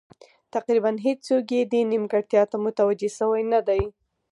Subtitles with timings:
[0.53, 3.83] تقریبا هېڅوک یې دې نیمګړتیا ته متوجه شوي نه دي.